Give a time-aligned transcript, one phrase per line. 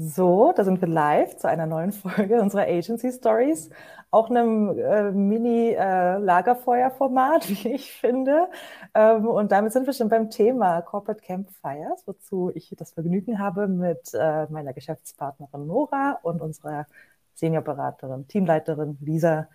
[0.00, 3.68] So, da sind wir live zu einer neuen Folge unserer Agency Stories.
[4.12, 8.46] Auch einem äh, Mini-Lagerfeuer-Format, wie ich finde.
[8.94, 13.66] Ähm, und damit sind wir schon beim Thema Corporate Campfires, wozu ich das Vergnügen habe,
[13.66, 16.86] mit äh, meiner Geschäftspartnerin Nora und unserer
[17.34, 19.48] Seniorberaterin, Teamleiterin Lisa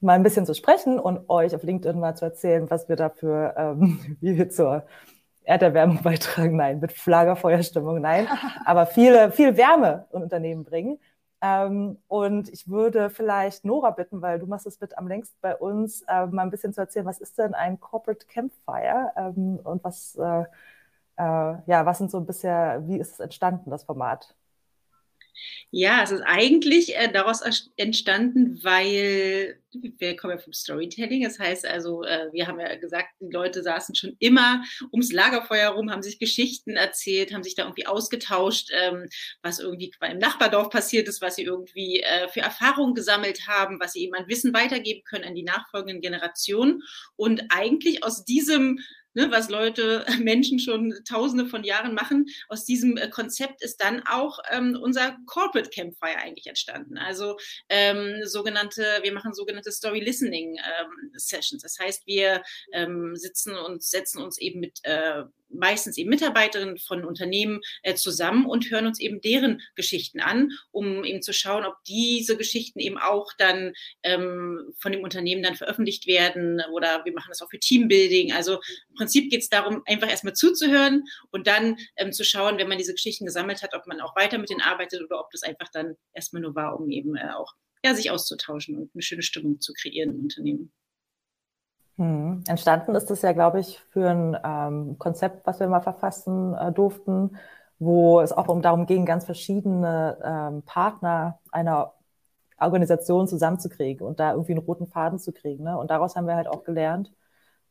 [0.00, 3.54] mal ein bisschen zu sprechen und euch auf LinkedIn mal zu erzählen, was wir dafür,
[3.58, 4.84] ähm, wie wir zur
[5.44, 8.28] Erderwärmung beitragen, nein, mit Lagerfeuerstimmung, nein,
[8.64, 10.98] aber viele, viel Wärme in Unternehmen bringen.
[11.40, 15.56] Ähm, und ich würde vielleicht Nora bitten, weil du machst es mit am längsten bei
[15.56, 19.12] uns, äh, mal ein bisschen zu erzählen, was ist denn ein Corporate Campfire?
[19.16, 20.42] Ähm, und was, äh,
[21.16, 21.24] äh,
[21.66, 24.34] ja, was sind so bisher, wie ist es entstanden, das Format?
[25.70, 27.40] Ja, es ist eigentlich äh, daraus
[27.76, 31.22] entstanden, weil wir kommen ja vom Storytelling.
[31.22, 35.70] Das heißt also, äh, wir haben ja gesagt, die Leute saßen schon immer ums Lagerfeuer
[35.70, 39.08] rum, haben sich Geschichten erzählt, haben sich da irgendwie ausgetauscht, ähm,
[39.42, 43.92] was irgendwie im Nachbardorf passiert ist, was sie irgendwie äh, für Erfahrungen gesammelt haben, was
[43.92, 46.82] sie eben an Wissen weitergeben können an die nachfolgenden Generationen.
[47.16, 48.78] Und eigentlich aus diesem
[49.14, 52.26] ne, was Leute, Menschen schon tausende von Jahren machen.
[52.48, 56.98] Aus diesem äh, Konzept ist dann auch ähm, unser Corporate Campfire eigentlich entstanden.
[56.98, 57.36] Also
[57.68, 61.62] ähm, sogenannte, wir machen sogenannte Story Listening ähm, Sessions.
[61.62, 65.24] Das heißt, wir ähm, sitzen und setzen uns eben mit äh,
[65.54, 71.04] meistens eben Mitarbeiterinnen von Unternehmen äh, zusammen und hören uns eben deren Geschichten an, um
[71.04, 76.06] eben zu schauen, ob diese Geschichten eben auch dann ähm, von dem Unternehmen dann veröffentlicht
[76.06, 78.32] werden oder wir machen das auch für Teambuilding.
[78.32, 78.54] Also
[78.88, 82.78] im Prinzip geht es darum, einfach erstmal zuzuhören und dann ähm, zu schauen, wenn man
[82.78, 85.68] diese Geschichten gesammelt hat, ob man auch weiter mit denen arbeitet oder ob das einfach
[85.72, 89.60] dann erstmal nur war, um eben äh, auch ja, sich auszutauschen und eine schöne Stimmung
[89.60, 90.72] zu kreieren im Unternehmen.
[92.02, 92.42] Hm.
[92.48, 96.72] Entstanden ist das ja, glaube ich, für ein ähm, Konzept, was wir mal verfassen äh,
[96.72, 97.36] durften,
[97.78, 101.94] wo es auch um darum ging, ganz verschiedene ähm, Partner einer
[102.58, 105.64] Organisation zusammenzukriegen und da irgendwie einen roten Faden zu kriegen.
[105.64, 105.78] Ne?
[105.78, 107.12] Und daraus haben wir halt auch gelernt,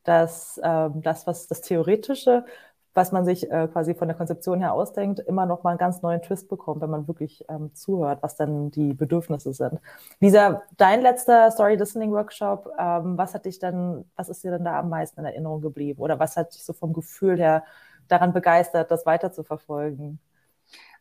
[0.03, 2.46] dass ähm, das, was das Theoretische
[2.94, 6.02] was man sich äh, quasi von der Konzeption her ausdenkt, immer noch mal einen ganz
[6.02, 9.79] neuen Twist bekommt, wenn man wirklich ähm, zuhört, was dann die Bedürfnisse sind.
[10.19, 14.66] Lisa, dein letzter Story Listening Workshop, ähm, was hat dich dann, was ist dir denn
[14.66, 16.02] da am meisten in Erinnerung geblieben?
[16.02, 17.63] Oder was hat dich so vom Gefühl her
[18.07, 20.19] daran begeistert, das weiter zu verfolgen?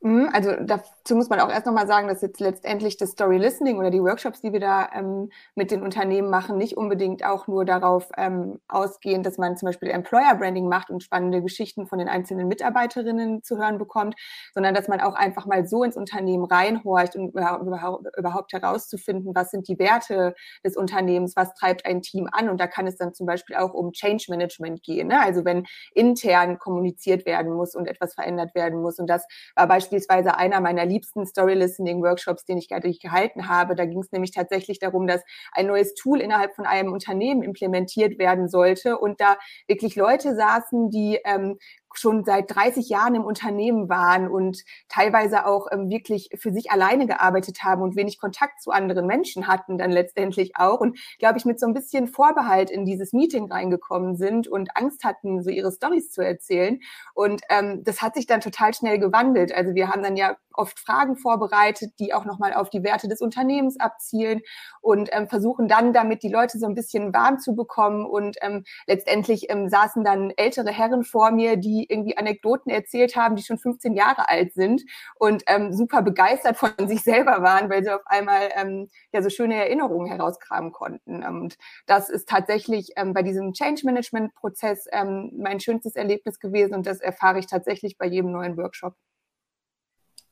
[0.03, 3.77] Mhm, also dazu muss man auch erst nochmal sagen, dass jetzt letztendlich das Story Listening
[3.79, 7.67] oder die Workshops, die wir da ähm, mit den Unternehmen machen, nicht unbedingt auch nur
[7.67, 12.09] darauf ähm, ausgehen, dass man zum Beispiel Employer Branding macht und spannende Geschichten von den
[12.09, 14.15] einzelnen Mitarbeiterinnen zu hören bekommt,
[14.55, 19.51] sondern dass man auch einfach mal so ins Unternehmen reinhorcht und überhaupt, überhaupt herauszufinden, was
[19.51, 20.35] sind die Werte
[20.65, 22.49] des Unternehmens, was treibt ein Team an.
[22.49, 25.09] Und da kann es dann zum Beispiel auch um Change Management gehen.
[25.09, 25.21] Ne?
[25.21, 28.99] Also wenn intern kommuniziert werden muss und etwas verändert werden muss.
[28.99, 33.49] Und das war beispielsweise beispielsweise einer meiner liebsten Story Listening Workshops, den ich gerade gehalten
[33.49, 33.75] habe.
[33.75, 38.19] Da ging es nämlich tatsächlich darum, dass ein neues Tool innerhalb von einem Unternehmen implementiert
[38.19, 39.37] werden sollte und da
[39.67, 41.59] wirklich Leute saßen, die ähm,
[41.95, 47.07] schon seit 30 Jahren im Unternehmen waren und teilweise auch ähm, wirklich für sich alleine
[47.07, 51.45] gearbeitet haben und wenig Kontakt zu anderen Menschen hatten dann letztendlich auch und glaube ich
[51.45, 55.73] mit so ein bisschen Vorbehalt in dieses Meeting reingekommen sind und Angst hatten, so ihre
[55.73, 56.81] Stories zu erzählen
[57.15, 59.55] und ähm, das hat sich dann total schnell gewandelt.
[59.55, 63.21] Also wir haben dann ja oft Fragen vorbereitet, die auch nochmal auf die Werte des
[63.21, 64.41] Unternehmens abzielen
[64.81, 68.05] und ähm, versuchen dann damit die Leute so ein bisschen warm zu bekommen.
[68.05, 73.37] Und ähm, letztendlich ähm, saßen dann ältere Herren vor mir, die irgendwie Anekdoten erzählt haben,
[73.37, 74.83] die schon 15 Jahre alt sind
[75.17, 79.31] und ähm, super begeistert von sich selber waren, weil sie auf einmal ähm, ja so
[79.31, 81.25] schöne Erinnerungen herauskramen konnten.
[81.25, 86.75] Und das ist tatsächlich ähm, bei diesem Change Management Prozess ähm, mein schönstes Erlebnis gewesen
[86.75, 88.95] und das erfahre ich tatsächlich bei jedem neuen Workshop.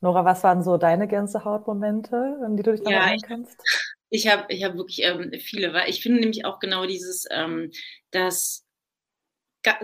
[0.01, 3.61] Nora, was waren so deine Gänsehautmomente, an die du dich noch ja, erinnern kannst?
[4.09, 7.71] Ich habe ich hab wirklich ähm, viele, weil ich finde nämlich auch genau dieses, ähm,
[8.11, 8.65] dass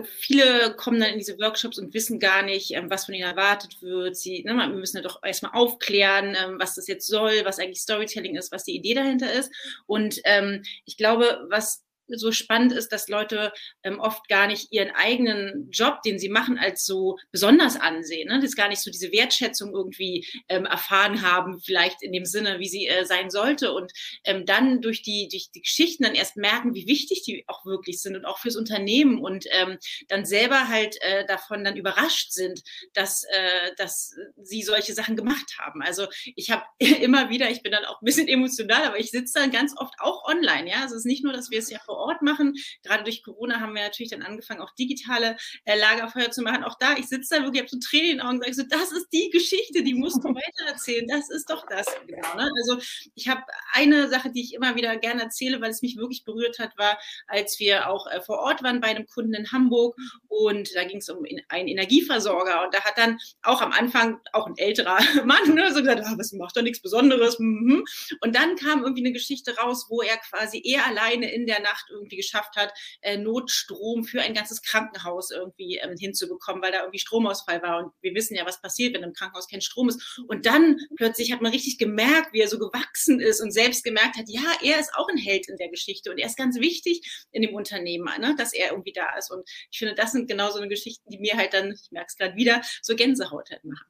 [0.04, 3.82] viele kommen dann in diese Workshops und wissen gar nicht, ähm, was von ihnen erwartet
[3.82, 4.16] wird.
[4.16, 7.82] Sie, ne, wir müssen ja doch erstmal aufklären, ähm, was das jetzt soll, was eigentlich
[7.82, 9.52] Storytelling ist, was die Idee dahinter ist.
[9.86, 14.90] Und ähm, ich glaube, was so spannend ist, dass Leute ähm, oft gar nicht ihren
[14.90, 18.28] eigenen Job, den sie machen, als so besonders ansehen.
[18.28, 18.40] Ne?
[18.40, 22.68] Das gar nicht so diese Wertschätzung irgendwie ähm, erfahren haben, vielleicht in dem Sinne, wie
[22.68, 23.72] sie äh, sein sollte.
[23.72, 23.92] Und
[24.24, 28.00] ähm, dann durch die, durch die Geschichten dann erst merken, wie wichtig die auch wirklich
[28.00, 29.78] sind und auch fürs Unternehmen und ähm,
[30.08, 32.62] dann selber halt äh, davon dann überrascht sind,
[32.94, 35.82] dass, äh, dass sie solche Sachen gemacht haben.
[35.82, 39.38] Also ich habe immer wieder, ich bin dann auch ein bisschen emotional, aber ich sitze
[39.38, 40.70] dann ganz oft auch online.
[40.70, 42.54] Ja, also es ist nicht nur, dass wir es ja vor vor Ort machen.
[42.82, 46.64] Gerade durch Corona haben wir natürlich dann angefangen, auch digitale äh, Lagerfeuer zu machen.
[46.64, 48.92] Auch da, ich sitze da wirklich, habe so Tränen in den Augen, sage so, das
[48.92, 51.06] ist die Geschichte, die musst du weitererzählen.
[51.08, 51.86] Das ist doch das.
[52.06, 52.50] Genau, ne?
[52.60, 52.78] Also
[53.14, 56.58] ich habe eine Sache, die ich immer wieder gerne erzähle, weil es mich wirklich berührt
[56.58, 59.96] hat, war, als wir auch äh, vor Ort waren bei einem Kunden in Hamburg
[60.28, 64.20] und da ging es um in, einen Energieversorger und da hat dann auch am Anfang
[64.32, 67.38] auch ein älterer Mann ne, so gesagt, ah, was macht doch nichts Besonderes.
[67.38, 67.84] Mhm.
[68.20, 71.85] Und dann kam irgendwie eine Geschichte raus, wo er quasi er alleine in der Nacht
[71.90, 76.98] irgendwie geschafft hat, äh, Notstrom für ein ganzes Krankenhaus irgendwie ähm, hinzubekommen, weil da irgendwie
[76.98, 77.84] Stromausfall war.
[77.84, 80.20] Und wir wissen ja, was passiert, wenn im Krankenhaus kein Strom ist.
[80.28, 84.16] Und dann plötzlich hat man richtig gemerkt, wie er so gewachsen ist und selbst gemerkt
[84.16, 87.26] hat, ja, er ist auch ein Held in der Geschichte und er ist ganz wichtig
[87.32, 89.30] in dem Unternehmen, ne, dass er irgendwie da ist.
[89.30, 92.08] Und ich finde, das sind genau so eine Geschichten, die mir halt dann, ich merke
[92.08, 93.86] es gerade wieder, so Gänsehaut halt machen.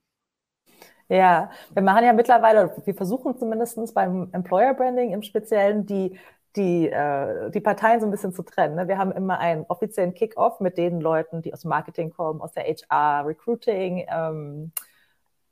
[1.08, 6.18] Ja, wir machen ja mittlerweile, wir versuchen zumindest beim Employer Branding im Speziellen die,
[6.56, 8.74] die, äh, die Parteien so ein bisschen zu trennen.
[8.74, 8.88] Ne?
[8.88, 12.64] Wir haben immer einen offiziellen Kick-off mit den Leuten, die aus Marketing kommen, aus der
[12.64, 14.72] HR, Recruiting, ähm,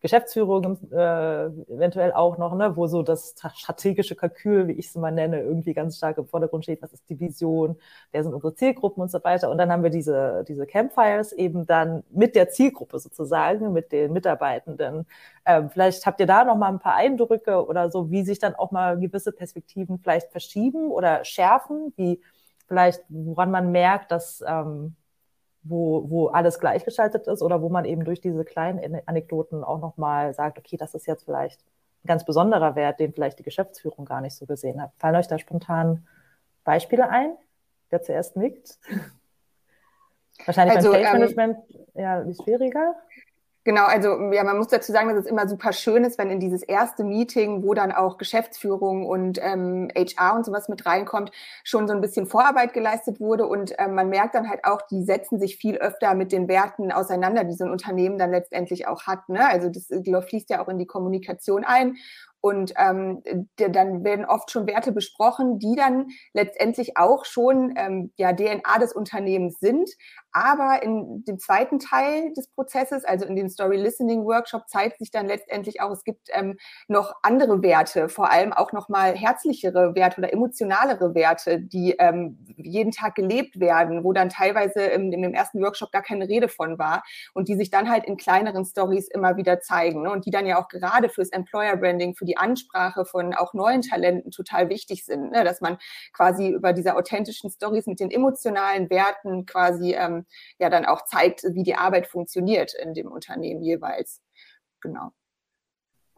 [0.05, 5.11] Geschäftsführung äh, eventuell auch noch, ne, wo so das strategische Kalkül, wie ich es immer
[5.11, 6.83] nenne, irgendwie ganz stark im Vordergrund steht.
[6.83, 7.79] Was ist die Vision?
[8.13, 9.51] Wer sind unsere Zielgruppen und so weiter?
[9.51, 14.13] Und dann haben wir diese, diese Campfires eben dann mit der Zielgruppe sozusagen, mit den
[14.13, 15.07] Mitarbeitenden.
[15.47, 18.55] Ähm, vielleicht habt ihr da noch mal ein paar Eindrücke oder so, wie sich dann
[18.55, 22.21] auch mal gewisse Perspektiven vielleicht verschieben oder schärfen, wie
[22.69, 24.97] vielleicht, woran man merkt, dass ähm,
[25.65, 30.35] wo, wo alles gleichgeschaltet ist oder wo man eben durch diese kleinen Anekdoten auch nochmal
[30.35, 31.61] sagt, okay, das ist jetzt vielleicht
[32.05, 34.93] ein ganz besonderer Wert, den vielleicht die Geschäftsführung gar nicht so gesehen hat.
[34.99, 36.07] Fallen euch da spontan
[36.65, 37.35] Beispiele ein?
[37.89, 38.79] Wer zuerst nickt?
[40.45, 41.59] Wahrscheinlich also, beim Stage Management
[41.95, 42.95] ähm, ja schwieriger.
[43.67, 46.39] Genau, also ja, man muss dazu sagen, dass es immer super schön ist, wenn in
[46.39, 51.31] dieses erste Meeting, wo dann auch Geschäftsführung und ähm, HR und sowas mit reinkommt,
[51.65, 55.03] schon so ein bisschen Vorarbeit geleistet wurde und ähm, man merkt dann halt auch, die
[55.03, 59.05] setzen sich viel öfter mit den Werten auseinander, die so ein Unternehmen dann letztendlich auch
[59.07, 59.31] hat.
[59.31, 59.49] Ne?
[59.49, 61.97] Also das fließt ja auch in die Kommunikation ein
[62.45, 63.23] und ähm,
[63.57, 68.93] dann werden oft schon Werte besprochen, die dann letztendlich auch schon ähm, ja, DNA des
[68.93, 69.89] Unternehmens sind.
[70.37, 75.13] Aber in dem zweiten Teil des Prozesses, also in dem Story Listening Workshop, zeigt sich
[75.13, 76.57] dann letztendlich auch, es gibt ähm,
[76.89, 82.45] noch andere Werte, vor allem auch noch mal herzlichere Werte oder emotionalere Werte, die ähm,
[82.57, 86.81] jeden Tag gelebt werden, wo dann teilweise im, im ersten Workshop gar keine Rede von
[86.81, 90.11] war und die sich dann halt in kleineren Stories immer wieder zeigen ne?
[90.11, 93.83] und die dann ja auch gerade fürs Employer Branding, für die Ansprache von auch neuen
[93.83, 95.45] Talenten total wichtig sind, ne?
[95.45, 95.79] dass man
[96.13, 100.24] quasi über diese authentischen Stories mit den emotionalen Werten quasi ähm,
[100.59, 104.23] ja dann auch zeigt, wie die Arbeit funktioniert in dem Unternehmen jeweils.
[104.81, 105.11] Genau.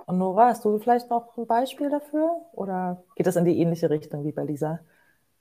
[0.07, 2.31] Und Nora, hast du vielleicht noch ein Beispiel dafür?
[2.53, 4.81] Oder geht das in die ähnliche Richtung wie bei Lisa?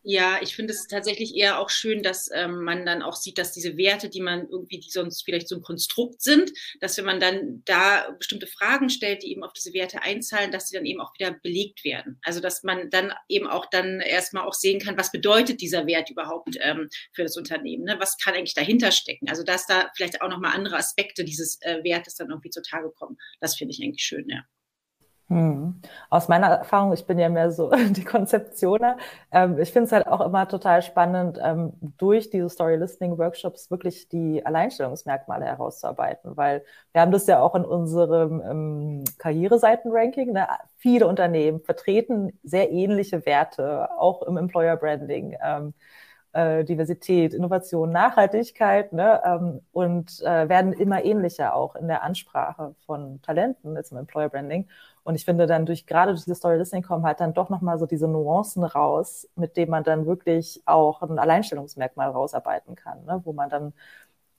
[0.07, 3.53] Ja, ich finde es tatsächlich eher auch schön, dass ähm, man dann auch sieht, dass
[3.53, 7.19] diese Werte, die man irgendwie, die sonst vielleicht so ein Konstrukt sind, dass wenn man
[7.19, 11.01] dann da bestimmte Fragen stellt, die eben auf diese Werte einzahlen, dass sie dann eben
[11.01, 12.19] auch wieder belegt werden.
[12.21, 16.11] Also dass man dann eben auch dann erstmal auch sehen kann, was bedeutet dieser Wert
[16.11, 17.85] überhaupt ähm, für das Unternehmen?
[17.85, 17.95] Ne?
[17.97, 19.27] Was kann eigentlich dahinter stecken?
[19.27, 23.17] Also dass da vielleicht auch nochmal andere Aspekte dieses äh, Wertes dann irgendwie zutage kommen.
[23.39, 24.43] Das finde ich eigentlich schön, ja.
[25.27, 25.81] Hm.
[26.11, 28.97] Aus meiner Erfahrung, ich bin ja mehr so die Konzeptioner,
[29.31, 33.71] ähm, ich finde es halt auch immer total spannend, ähm, durch diese Story Listening Workshops
[33.71, 40.31] wirklich die Alleinstellungsmerkmale herauszuarbeiten, weil wir haben das ja auch in unserem ähm, Karriereseiten-Ranking.
[40.31, 40.47] Ne?
[40.77, 45.35] Viele Unternehmen vertreten sehr ähnliche Werte, auch im Employer Branding.
[45.43, 45.73] Ähm,
[46.35, 52.75] äh, Diversität, Innovation, Nachhaltigkeit ne, ähm, und äh, werden immer ähnlicher auch in der Ansprache
[52.85, 54.67] von Talenten, jetzt im Employer Branding.
[55.03, 57.79] Und ich finde dann durch gerade durch diese Story Listening kommen halt dann doch nochmal
[57.79, 63.21] so diese Nuancen raus, mit denen man dann wirklich auch ein Alleinstellungsmerkmal rausarbeiten kann, ne?
[63.23, 63.73] wo man dann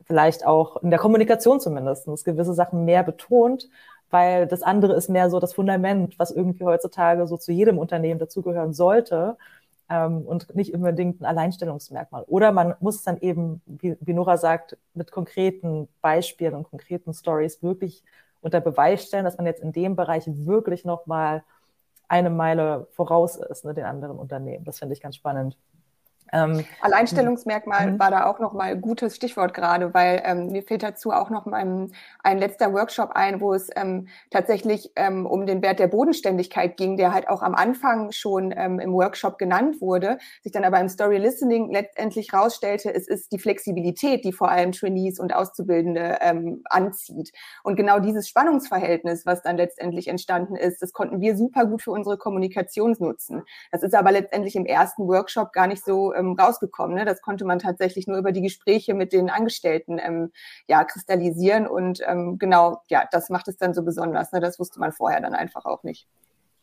[0.04, 3.70] vielleicht auch in der Kommunikation zumindest gewisse Sachen mehr betont,
[4.10, 8.20] weil das andere ist mehr so das Fundament, was irgendwie heutzutage so zu jedem Unternehmen
[8.20, 9.38] dazugehören sollte
[9.88, 12.24] ähm, und nicht unbedingt ein Alleinstellungsmerkmal.
[12.26, 17.62] Oder man muss dann eben, wie, wie Nora sagt, mit konkreten Beispielen und konkreten Stories
[17.62, 18.02] wirklich
[18.40, 21.42] unter Beweis stellen, dass man jetzt in dem Bereich wirklich nochmal
[22.08, 24.64] eine Meile voraus ist, ne, den anderen Unternehmen.
[24.64, 25.56] Das finde ich ganz spannend.
[26.32, 27.98] Ähm, Alleinstellungsmerkmal mhm.
[27.98, 31.46] war da auch nochmal ein gutes Stichwort gerade, weil ähm, mir fehlt dazu auch noch
[31.46, 31.92] mal ein,
[32.22, 36.96] ein letzter Workshop ein, wo es ähm, tatsächlich ähm, um den Wert der Bodenständigkeit ging,
[36.96, 40.88] der halt auch am Anfang schon ähm, im Workshop genannt wurde, sich dann aber im
[40.88, 46.62] Story Listening letztendlich rausstellte, es ist die Flexibilität, die vor allem Trainees und Auszubildende ähm,
[46.64, 47.32] anzieht.
[47.62, 51.92] Und genau dieses Spannungsverhältnis, was dann letztendlich entstanden ist, das konnten wir super gut für
[51.92, 53.42] unsere Kommunikation nutzen.
[53.70, 56.96] Das ist aber letztendlich im ersten Workshop gar nicht so ähm, rausgekommen.
[56.96, 57.04] Ne?
[57.04, 60.32] Das konnte man tatsächlich nur über die Gespräche mit den Angestellten ähm,
[60.68, 61.66] ja, kristallisieren.
[61.66, 64.32] Und ähm, genau, ja, das macht es dann so besonders.
[64.32, 64.40] Ne?
[64.40, 66.06] Das wusste man vorher dann einfach auch nicht.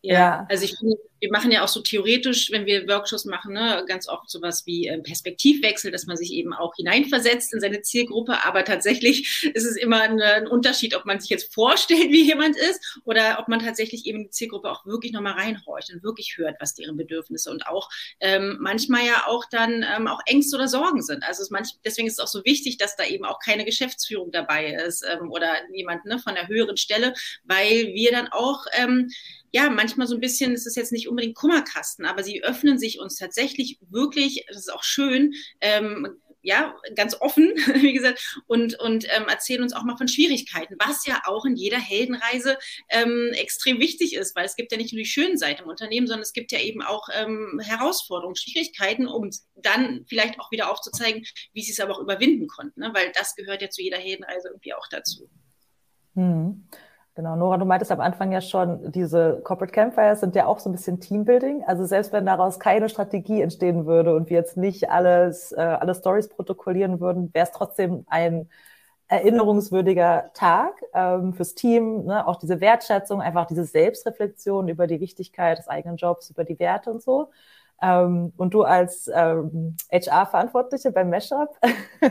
[0.06, 3.86] Ja, also ich finde, wir machen ja auch so theoretisch, wenn wir Workshops machen, ne,
[3.88, 8.44] ganz oft sowas wie ähm, Perspektivwechsel, dass man sich eben auch hineinversetzt in seine Zielgruppe.
[8.44, 13.00] Aber tatsächlich ist es immer ein, Unterschied, ob man sich jetzt vorstellt, wie jemand ist,
[13.06, 16.74] oder ob man tatsächlich eben die Zielgruppe auch wirklich nochmal reinhorcht und wirklich hört, was
[16.74, 21.24] deren Bedürfnisse und auch ähm, manchmal ja auch dann ähm, auch Ängste oder Sorgen sind.
[21.24, 24.74] Also manch, deswegen ist es auch so wichtig, dass da eben auch keine Geschäftsführung dabei
[24.74, 27.14] ist ähm, oder jemand ne, von der höheren Stelle,
[27.46, 29.10] weil wir dann auch ähm,
[29.54, 33.00] ja, manchmal so ein bisschen, es ist jetzt nicht unbedingt Kummerkasten, aber sie öffnen sich
[33.00, 36.08] uns tatsächlich wirklich, das ist auch schön, ähm,
[36.42, 41.06] ja, ganz offen, wie gesagt, und, und ähm, erzählen uns auch mal von Schwierigkeiten, was
[41.06, 42.58] ja auch in jeder Heldenreise
[42.90, 46.08] ähm, extrem wichtig ist, weil es gibt ja nicht nur die schönen Seiten im Unternehmen,
[46.08, 51.24] sondern es gibt ja eben auch ähm, Herausforderungen, Schwierigkeiten, um dann vielleicht auch wieder aufzuzeigen,
[51.54, 52.90] wie sie es aber auch überwinden konnten, ne?
[52.92, 55.30] weil das gehört ja zu jeder Heldenreise irgendwie auch dazu.
[56.16, 56.68] Hm.
[57.16, 60.68] Genau, Nora, du meintest am Anfang ja schon, diese Corporate Campfires sind ja auch so
[60.70, 61.64] ein bisschen Teambuilding.
[61.66, 65.94] Also selbst wenn daraus keine Strategie entstehen würde und wir jetzt nicht alles, äh, alle
[65.94, 68.50] Stories protokollieren würden, wäre es trotzdem ein
[69.10, 72.06] erinnerungswürdiger Tag ähm, fürs Team.
[72.06, 72.26] Ne?
[72.28, 76.92] Auch diese Wertschätzung, einfach diese Selbstreflexion über die Wichtigkeit des eigenen Jobs, über die Werte
[76.92, 77.30] und so.
[77.82, 81.50] Ähm, und du als ähm, HR-Verantwortliche beim Meshup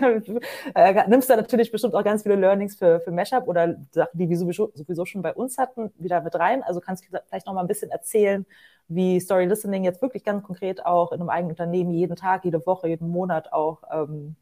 [0.75, 4.29] äh, nimmst da natürlich bestimmt auch ganz viele Learnings für, für Meshup oder Sachen, die
[4.29, 6.63] wir sowieso, sowieso schon bei uns hatten, wieder mit rein.
[6.63, 8.45] Also kannst du vielleicht noch mal ein bisschen erzählen,
[8.89, 12.65] wie Story Listening jetzt wirklich ganz konkret auch in einem eigenen Unternehmen jeden Tag, jede
[12.67, 14.37] Woche, jeden Monat auch ähm,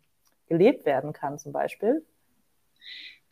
[0.49, 2.05] gelebt werden kann zum Beispiel?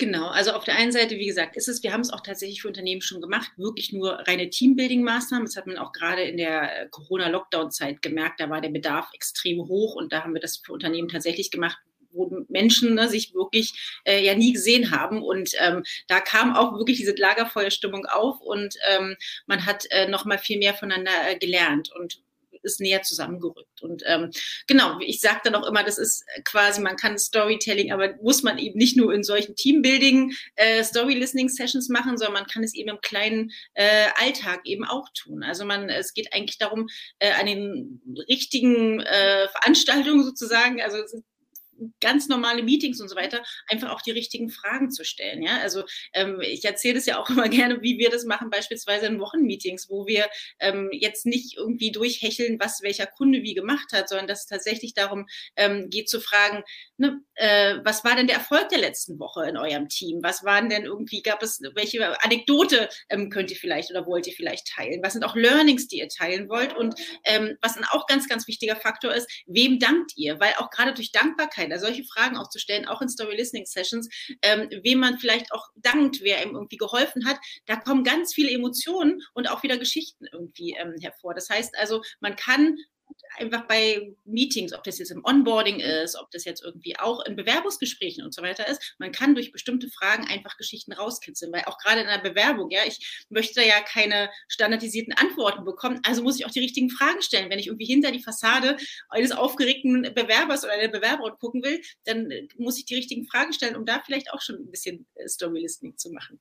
[0.00, 2.62] Genau, also auf der einen Seite, wie gesagt, ist es, wir haben es auch tatsächlich
[2.62, 5.44] für Unternehmen schon gemacht, wirklich nur reine Teambuilding-Maßnahmen.
[5.44, 9.58] Das hat man auch gerade in der äh, Corona-Lockdown-Zeit gemerkt, da war der Bedarf extrem
[9.66, 11.78] hoch und da haben wir das für Unternehmen tatsächlich gemacht,
[12.12, 15.20] wo Menschen ne, sich wirklich äh, ja nie gesehen haben.
[15.20, 20.24] Und ähm, da kam auch wirklich diese Lagerfeuerstimmung auf und ähm, man hat äh, noch
[20.24, 21.90] mal viel mehr voneinander äh, gelernt.
[21.98, 22.22] Und
[22.62, 23.82] ist näher zusammengerückt.
[23.82, 24.30] Und ähm,
[24.66, 28.58] genau, ich sage dann auch immer, das ist quasi, man kann Storytelling, aber muss man
[28.58, 30.82] eben nicht nur in solchen Teambuilding, äh,
[31.88, 35.42] machen, sondern man kann es eben im kleinen äh, Alltag eben auch tun.
[35.42, 36.88] Also man, es geht eigentlich darum,
[37.18, 40.98] äh, an den richtigen äh, Veranstaltungen sozusagen, also
[42.00, 45.42] ganz normale Meetings und so weiter, einfach auch die richtigen Fragen zu stellen.
[45.42, 49.06] Ja, also ähm, ich erzähle es ja auch immer gerne, wie wir das machen, beispielsweise
[49.06, 50.26] in Wochenmeetings, wo wir
[50.60, 54.94] ähm, jetzt nicht irgendwie durchhecheln, was welcher Kunde wie gemacht hat, sondern dass es tatsächlich
[54.94, 56.62] darum ähm, geht zu fragen,
[56.96, 60.20] ne, äh, was war denn der Erfolg der letzten Woche in eurem Team?
[60.22, 64.32] Was waren denn irgendwie, gab es, welche Anekdote ähm, könnt ihr vielleicht oder wollt ihr
[64.32, 65.00] vielleicht teilen?
[65.02, 66.76] Was sind auch Learnings, die ihr teilen wollt?
[66.76, 66.94] Und
[67.24, 70.40] ähm, was ein auch ganz, ganz wichtiger Faktor ist, wem dankt ihr?
[70.40, 73.66] Weil auch gerade durch Dankbarkeit, also solche Fragen auch zu stellen, auch in Story Listening
[73.66, 74.08] Sessions,
[74.42, 78.50] ähm, wem man vielleicht auch dankt, wer ihm irgendwie geholfen hat, da kommen ganz viele
[78.50, 81.34] Emotionen und auch wieder Geschichten irgendwie ähm, hervor.
[81.34, 82.76] Das heißt also, man kann
[83.38, 87.36] einfach bei Meetings, ob das jetzt im Onboarding ist, ob das jetzt irgendwie auch in
[87.36, 91.78] Bewerbungsgesprächen und so weiter ist, man kann durch bestimmte Fragen einfach Geschichten rauskitzeln, weil auch
[91.78, 96.46] gerade in einer Bewerbung, ja, ich möchte ja keine standardisierten Antworten bekommen, also muss ich
[96.46, 97.50] auch die richtigen Fragen stellen.
[97.50, 98.76] Wenn ich irgendwie hinter die Fassade
[99.08, 103.76] eines aufgeregten Bewerbers oder einer Bewerberin gucken will, dann muss ich die richtigen Fragen stellen,
[103.76, 106.40] um da vielleicht auch schon ein bisschen äh, Story Listening zu machen.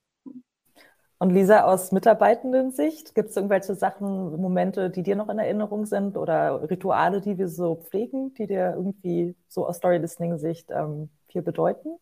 [1.19, 6.15] Und Lisa, aus Mitarbeitenden-Sicht, gibt es irgendwelche Sachen, Momente, die dir noch in Erinnerung sind
[6.15, 11.97] oder Rituale, die wir so pflegen, die dir irgendwie so aus Story-Listening-Sicht ähm, viel bedeuten?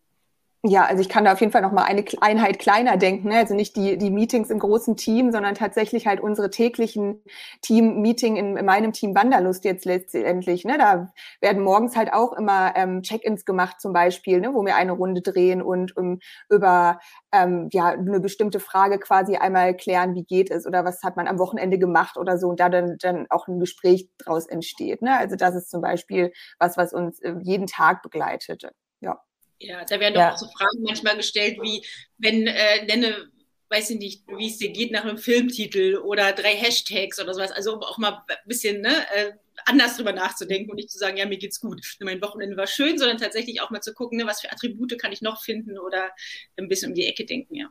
[0.67, 3.37] Ja, also ich kann da auf jeden Fall noch mal eine Einheit kleiner denken, ne?
[3.37, 7.21] also nicht die, die Meetings im großen Team, sondern tatsächlich halt unsere täglichen
[7.61, 10.65] Team-Meeting in, in, meinem Team Wanderlust jetzt letztendlich.
[10.65, 10.79] Ne?
[10.79, 14.55] Da werden morgens halt auch immer ähm, Check-ins gemacht zum Beispiel, ne?
[14.55, 16.19] wo wir eine Runde drehen und um,
[16.49, 16.99] über
[17.31, 21.27] ähm, ja eine bestimmte Frage quasi einmal klären, wie geht es oder was hat man
[21.27, 25.03] am Wochenende gemacht oder so und da dann, dann auch ein Gespräch draus entsteht.
[25.03, 25.15] Ne?
[25.15, 28.63] Also das ist zum Beispiel was, was uns äh, jeden Tag begleitet.
[29.01, 29.19] Ja.
[29.59, 30.27] Ja, da werden ja.
[30.27, 31.85] doch auch so Fragen manchmal gestellt, wie,
[32.17, 33.29] wenn, äh, nenne,
[33.69, 37.51] weiß ich nicht, wie es dir geht nach einem Filmtitel oder drei Hashtags oder sowas.
[37.51, 39.31] Also um auch mal ein bisschen ne, äh,
[39.65, 42.97] anders drüber nachzudenken und nicht zu sagen, ja, mir geht's gut, mein Wochenende war schön,
[42.97, 46.11] sondern tatsächlich auch mal zu gucken, ne, was für Attribute kann ich noch finden oder
[46.57, 47.67] ein bisschen um die Ecke denken, ja.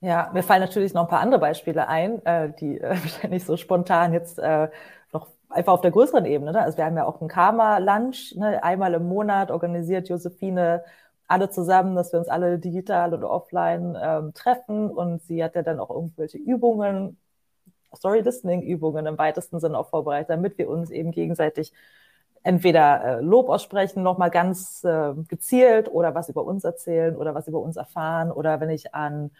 [0.00, 3.56] Ja, mir fallen natürlich noch ein paar andere Beispiele ein, äh, die äh, wahrscheinlich so
[3.56, 4.68] spontan jetzt äh,
[5.48, 6.52] einfach auf der größeren Ebene.
[6.52, 6.60] Ne?
[6.60, 8.62] Also wir haben ja auch ein Karma-Lunch, ne?
[8.62, 10.84] einmal im Monat organisiert Josephine
[11.26, 15.62] alle zusammen, dass wir uns alle digital oder offline ähm, treffen und sie hat ja
[15.62, 17.18] dann auch irgendwelche Übungen,
[17.94, 21.72] Story-Listening-Übungen im weitesten Sinne auch vorbereitet, damit wir uns eben gegenseitig
[22.42, 27.48] entweder äh, Lob aussprechen, nochmal ganz äh, gezielt oder was über uns erzählen oder was
[27.48, 28.30] über uns erfahren.
[28.30, 29.30] Oder wenn ich an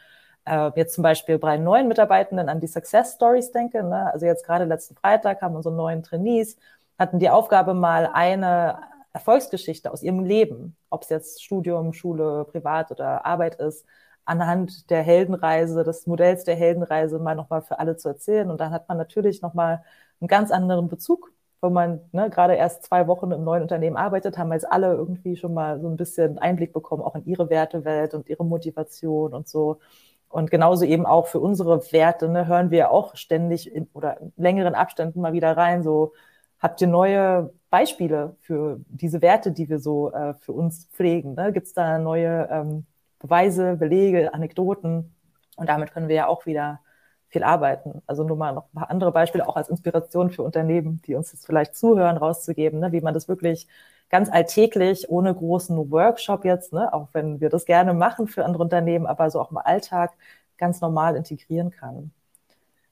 [0.44, 4.12] äh, jetzt zum Beispiel bei neuen Mitarbeitenden an die Success Stories denke, ne?
[4.12, 6.56] also jetzt gerade letzten Freitag haben unsere neuen Trainees,
[6.98, 8.78] hatten die Aufgabe mal eine
[9.12, 13.84] Erfolgsgeschichte aus ihrem Leben, ob es jetzt Studium, Schule, Privat oder Arbeit ist,
[14.24, 18.50] anhand der Heldenreise, des Modells der Heldenreise mal nochmal für alle zu erzählen.
[18.50, 19.82] Und dann hat man natürlich nochmal
[20.20, 21.32] einen ganz anderen Bezug.
[21.60, 25.36] Wenn man ne, gerade erst zwei Wochen im neuen Unternehmen arbeitet, haben jetzt alle irgendwie
[25.36, 29.48] schon mal so ein bisschen Einblick bekommen, auch in ihre Wertewelt und ihre Motivation und
[29.48, 29.80] so.
[30.28, 34.32] Und genauso eben auch für unsere Werte ne, hören wir auch ständig in, oder in
[34.36, 36.12] längeren Abständen mal wieder rein, so
[36.58, 41.34] habt ihr neue Beispiele für diese Werte, die wir so äh, für uns pflegen?
[41.34, 41.52] Ne?
[41.52, 42.86] Gibt es da neue ähm,
[43.18, 45.14] Beweise, Belege, Anekdoten?
[45.56, 46.80] Und damit können wir ja auch wieder
[47.28, 48.02] viel arbeiten.
[48.06, 51.32] Also nur mal noch ein paar andere Beispiele, auch als Inspiration für Unternehmen, die uns
[51.32, 52.92] jetzt vielleicht zuhören, rauszugeben, ne?
[52.92, 53.66] wie man das wirklich
[54.10, 56.92] ganz alltäglich, ohne großen Workshop jetzt, ne?
[56.92, 60.12] auch wenn wir das gerne machen für andere Unternehmen, aber so auch im Alltag
[60.56, 62.10] ganz normal integrieren kann.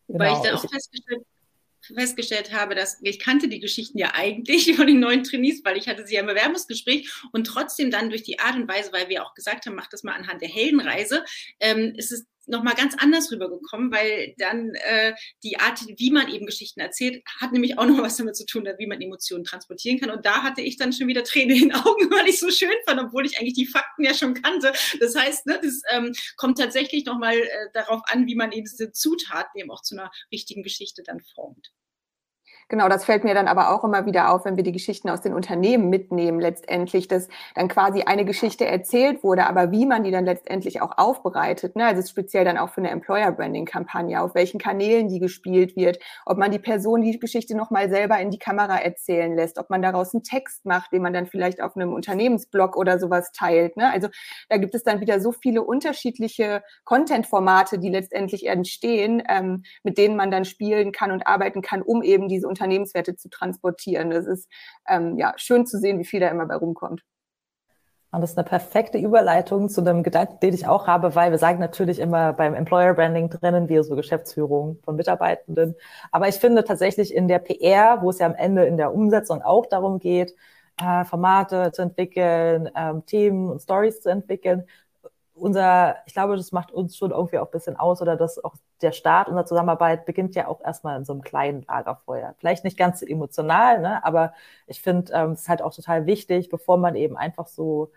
[0.08, 0.20] Genau.
[0.20, 1.22] Weil ich dann auch festgestellt
[1.94, 5.88] festgestellt habe, dass ich kannte die Geschichten ja eigentlich von den neuen Trainees, weil ich
[5.88, 9.24] hatte sie ja im Bewerbungsgespräch und trotzdem dann durch die Art und Weise, weil wir
[9.24, 11.24] auch gesagt haben, macht das mal anhand der Heldenreise,
[11.60, 16.46] ähm, ist es nochmal ganz anders rübergekommen, weil dann äh, die Art, wie man eben
[16.46, 20.10] Geschichten erzählt, hat nämlich auch noch was damit zu tun, wie man Emotionen transportieren kann.
[20.10, 22.74] Und da hatte ich dann schon wieder Tränen in den Augen, weil ich so schön
[22.86, 24.72] fand, obwohl ich eigentlich die Fakten ja schon kannte.
[25.00, 28.92] Das heißt, ne, das ähm, kommt tatsächlich nochmal äh, darauf an, wie man eben diese
[28.92, 31.72] Zutaten eben auch zu einer richtigen Geschichte dann formt.
[32.68, 35.20] Genau, das fällt mir dann aber auch immer wieder auf, wenn wir die Geschichten aus
[35.20, 40.10] den Unternehmen mitnehmen, letztendlich, dass dann quasi eine Geschichte erzählt wurde, aber wie man die
[40.10, 41.86] dann letztendlich auch aufbereitet, ne?
[41.86, 46.50] also speziell dann auch für eine Employer-Branding-Kampagne, auf welchen Kanälen die gespielt wird, ob man
[46.50, 50.24] die Person die Geschichte nochmal selber in die Kamera erzählen lässt, ob man daraus einen
[50.24, 53.76] Text macht, den man dann vielleicht auf einem Unternehmensblog oder sowas teilt.
[53.76, 53.92] Ne?
[53.92, 54.08] Also
[54.48, 60.16] da gibt es dann wieder so viele unterschiedliche Content-Formate, die letztendlich entstehen, ähm, mit denen
[60.16, 64.10] man dann spielen kann und arbeiten kann, um eben diese Unternehmenswerte zu transportieren.
[64.10, 64.48] Das ist
[64.88, 67.02] ähm, ja schön zu sehen, wie viel da immer bei rumkommt.
[68.12, 71.38] Und das ist eine perfekte Überleitung zu einem Gedanken, den ich auch habe, weil wir
[71.38, 75.74] sagen natürlich immer beim Employer Branding drinnen, wir so Geschäftsführung von Mitarbeitenden.
[76.12, 79.42] Aber ich finde tatsächlich in der PR, wo es ja am Ende in der Umsetzung
[79.42, 80.34] auch darum geht,
[80.80, 84.66] äh, Formate zu entwickeln, ähm, Themen und Stories zu entwickeln,
[85.36, 88.54] unser, ich glaube, das macht uns schon irgendwie auch ein bisschen aus oder dass auch
[88.82, 92.34] der Start unserer Zusammenarbeit beginnt ja auch erstmal in so einem kleinen Lagerfeuer.
[92.38, 94.04] Vielleicht nicht ganz so emotional, ne?
[94.04, 94.32] aber
[94.66, 97.92] ich finde, ähm, es ist halt auch total wichtig, bevor man eben einfach so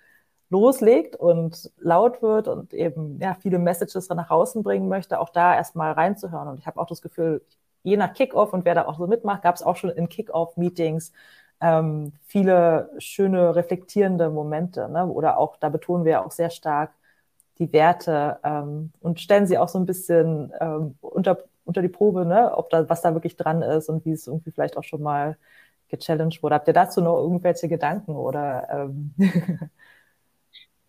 [0.49, 5.55] loslegt und laut wird und eben ja viele Messages nach außen bringen möchte, auch da
[5.55, 6.47] erstmal reinzuhören.
[6.49, 7.43] Und ich habe auch das Gefühl,
[7.83, 11.13] je nach Kickoff und wer da auch so mitmacht, gab es auch schon in Kickoff-Meetings
[11.61, 14.89] ähm, viele schöne reflektierende Momente.
[14.89, 15.05] Ne?
[15.07, 16.91] Oder auch, da betonen wir auch sehr stark,
[17.59, 22.25] die Werte ähm, und stellen sie auch so ein bisschen ähm, unter, unter die Probe,
[22.25, 22.55] ne?
[22.57, 25.37] ob da, was da wirklich dran ist und wie es irgendwie vielleicht auch schon mal
[25.89, 26.55] gechallenged wurde.
[26.55, 29.13] Habt ihr dazu noch irgendwelche Gedanken oder ähm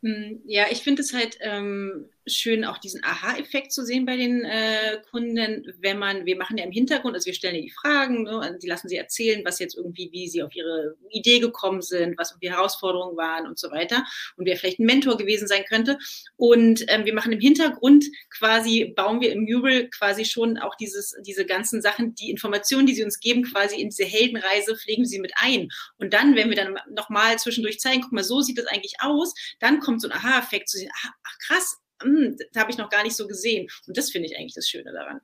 [0.03, 4.45] hm, ja, ich finde es halt ähm, schön, auch diesen Aha-Effekt zu sehen bei den
[4.45, 8.25] äh, Kunden, wenn man, wir machen ja im Hintergrund, also wir stellen ja die Fragen,
[8.25, 12.19] ne, die lassen sie erzählen, was jetzt irgendwie, wie sie auf ihre Idee gekommen sind,
[12.19, 14.05] was irgendwie Herausforderungen waren und so weiter
[14.37, 15.99] und wer vielleicht ein Mentor gewesen sein könnte.
[16.37, 21.17] Und ähm, wir machen im Hintergrund quasi, bauen wir im Jubel quasi schon auch dieses,
[21.27, 25.19] diese ganzen Sachen, die Informationen, die sie uns geben, quasi in diese Heldenreise pflegen sie
[25.19, 25.69] mit ein.
[25.99, 29.35] Und dann, wenn wir dann nochmal zwischendurch zeigen, guck mal, so sieht das eigentlich aus,
[29.59, 30.91] dann kommt so ein Aha-Effekt zu sehen,
[31.25, 33.69] ach krass, hm, das habe ich noch gar nicht so gesehen.
[33.87, 35.21] Und das finde ich eigentlich das Schöne daran.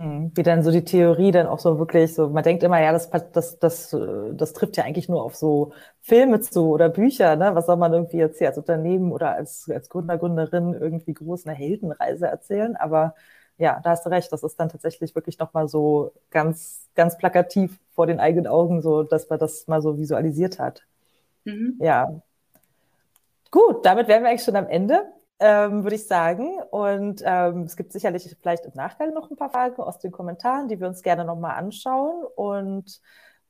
[0.00, 2.92] Hm, wie dann so die Theorie dann auch so wirklich so, man denkt immer, ja,
[2.92, 3.96] das, das, das,
[4.32, 5.72] das trifft ja eigentlich nur auf so
[6.02, 7.52] Filme zu oder Bücher, ne?
[7.56, 11.46] Was soll man irgendwie jetzt hier als Unternehmen oder als, als Gründer, Gründerin irgendwie groß
[11.46, 12.76] eine Heldenreise erzählen?
[12.76, 13.16] Aber
[13.56, 17.80] ja, da hast du recht, das ist dann tatsächlich wirklich nochmal so ganz, ganz plakativ
[17.90, 20.84] vor den eigenen Augen, so dass man das mal so visualisiert hat.
[21.46, 21.78] Mhm.
[21.78, 22.22] Ja,
[23.50, 26.60] Gut, damit wären wir eigentlich schon am Ende, ähm, würde ich sagen.
[26.70, 30.68] Und ähm, es gibt sicherlich vielleicht im Nachgang noch ein paar Fragen aus den Kommentaren,
[30.68, 32.24] die wir uns gerne nochmal anschauen.
[32.36, 33.00] Und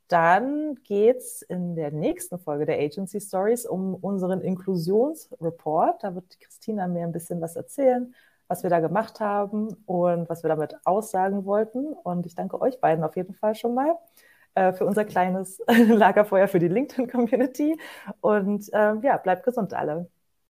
[0.06, 6.04] dann geht's in der nächsten Folge der Agency Stories um unseren Inklusionsreport.
[6.04, 8.14] Da wird Christina mir ein bisschen was erzählen,
[8.46, 11.92] was wir da gemacht haben und was wir damit aussagen wollten.
[11.92, 13.98] Und ich danke euch beiden auf jeden Fall schon mal.
[14.58, 17.78] Äh, für unser kleines Lagerfeuer für die LinkedIn-Community.
[18.20, 20.10] Und ähm, ja, bleibt gesund alle.